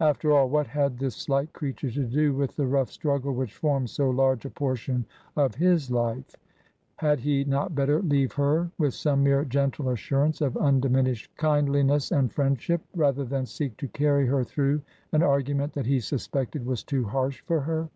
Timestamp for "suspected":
15.98-16.66